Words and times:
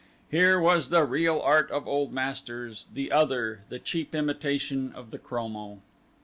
Here 0.31 0.59
was 0.59 0.89
the 0.89 1.05
real 1.05 1.39
art 1.41 1.69
of 1.69 1.87
old 1.87 2.11
masters, 2.11 2.87
the 2.91 3.11
other 3.11 3.65
the 3.69 3.77
cheap 3.77 4.15
imitation 4.15 4.91
of 4.95 5.11
the 5.11 5.19
chromo. 5.19 5.77